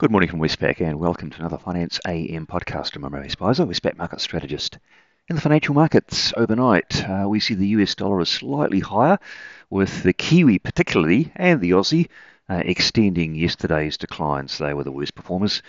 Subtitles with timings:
[0.00, 2.96] Good morning from Westpac and welcome to another Finance AM podcast.
[2.96, 4.78] I'm Imre Speizer, Westpac market strategist.
[5.28, 9.18] In the financial markets overnight, uh, we see the US dollar is slightly higher,
[9.68, 12.08] with the Kiwi particularly and the Aussie
[12.48, 14.56] uh, extending yesterday's declines.
[14.56, 15.62] They were the worst performers.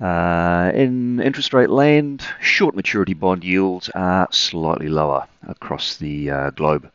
[0.00, 6.50] Uh, in interest rate land, short maturity bond yields are slightly lower across the uh,
[6.50, 6.92] globe.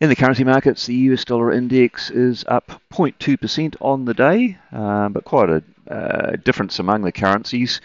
[0.00, 5.10] In the currency markets, the US dollar index is up 0.2% on the day, uh,
[5.10, 7.82] but quite a uh, difference among the currencies.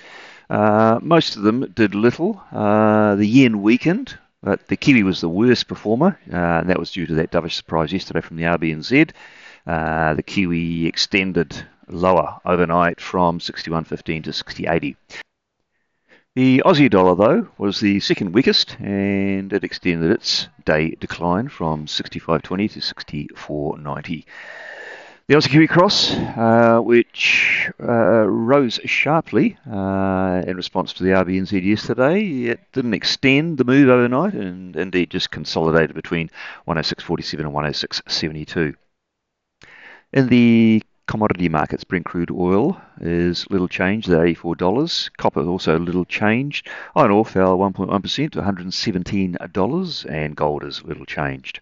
[0.49, 2.41] Uh, most of them did little.
[2.53, 6.91] Uh, the yen weakened, but the Kiwi was the worst performer, uh, and that was
[6.91, 9.11] due to that dovish surprise yesterday from the RBNZ.
[9.67, 14.95] Uh, the Kiwi extended lower overnight from 61.15 to 60.80.
[16.35, 21.85] The Aussie dollar, though, was the second weakest and it extended its day decline from
[21.85, 24.25] 65.20 to 64.90.
[25.27, 31.63] The Aussie Kiwi Cross, uh, which uh, rose sharply uh, in response to the RBNZ
[31.63, 36.29] yesterday, it didn't extend the move overnight and indeed just consolidated between
[36.67, 38.75] 106.47 and 106.72.
[40.11, 45.09] In the commodity markets, Brent crude oil is little changed at $84.
[45.17, 46.67] Copper also little changed.
[46.95, 51.59] Iron ore fell 1.1% to $117, and gold is little changed.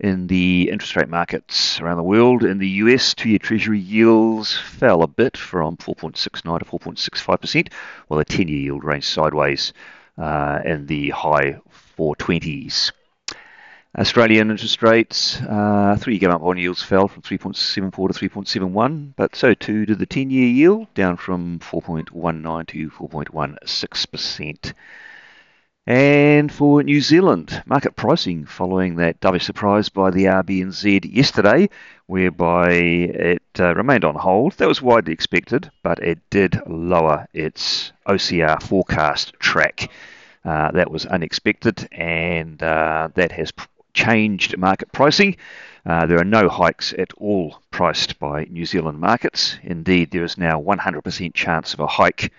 [0.00, 4.56] In the interest rate markets around the world, in the US, two year Treasury yields
[4.56, 7.72] fell a bit from 4.69 to 4.65%,
[8.08, 9.72] while the 10 year yield ranged sideways
[10.18, 11.60] uh, in the high
[11.98, 12.90] 420s.
[13.98, 19.84] Australian interest rates, uh, three-year bond yields fell from 3.74 to 3.71, but so too
[19.84, 24.72] did the 10-year yield, down from 4.19 to 4.16%.
[25.86, 31.68] And for New Zealand, market pricing following that dovish surprise by the RBNZ yesterday,
[32.06, 34.54] whereby it uh, remained on hold.
[34.54, 39.90] That was widely expected, but it did lower its OCR forecast track.
[40.44, 43.52] Uh, that was unexpected, and uh, that has
[43.94, 45.36] changed market pricing.
[45.84, 49.58] Uh, there are no hikes at all priced by New Zealand markets.
[49.62, 52.32] Indeed, there is now 100% chance of a hike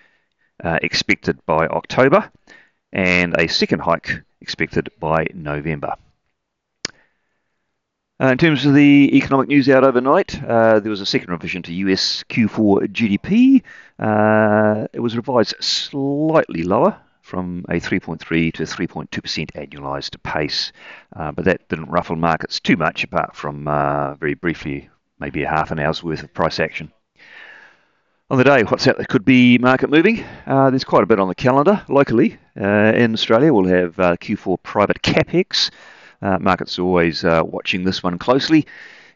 [0.62, 2.30] uh, expected by October
[2.92, 5.94] and a second hike expected by November.
[8.22, 11.62] Uh, in terms of the economic news out overnight, uh, there was a second revision
[11.62, 13.62] to US Q4 GDP.
[13.98, 19.08] Uh, it was revised slightly lower from a 3.3 to 3.2%
[19.52, 20.72] annualized pace.
[21.16, 25.48] Uh, but that didn't ruffle markets too much, apart from uh, very briefly, maybe a
[25.48, 26.92] half an hour's worth of price action.
[28.28, 30.22] On the day, what's out there could be market moving.
[30.46, 32.38] Uh, there's quite a bit on the calendar locally.
[32.60, 35.70] Uh, in Australia, we'll have uh, Q4 private capex.
[36.20, 38.66] Uh, markets are always watching this one closely.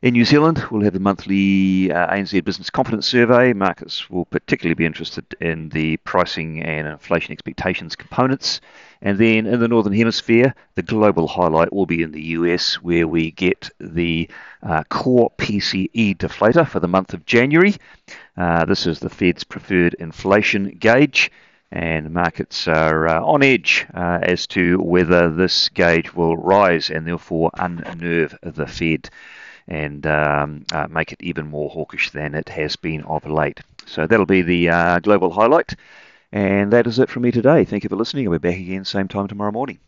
[0.00, 3.52] In New Zealand, we'll have the monthly uh, ANZ Business Confidence Survey.
[3.52, 8.60] Markets will particularly be interested in the pricing and inflation expectations components.
[9.02, 13.08] And then in the Northern Hemisphere, the global highlight will be in the US, where
[13.08, 14.30] we get the
[14.62, 17.74] uh, core PCE deflator for the month of January.
[18.36, 21.32] Uh, this is the Fed's preferred inflation gauge
[21.72, 27.04] and markets are uh, on edge uh, as to whether this gauge will rise and
[27.04, 29.10] therefore unnerve the Fed
[29.68, 33.60] and um, uh, make it even more hawkish than it has been of late.
[33.86, 35.74] So that'll be the uh, global highlight.
[36.32, 37.64] And that is it from me today.
[37.64, 38.26] Thank you for listening.
[38.26, 39.78] I'll be back again same time tomorrow morning.